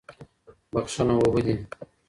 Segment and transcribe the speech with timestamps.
[0.71, 1.55] بښنه اوبه دي.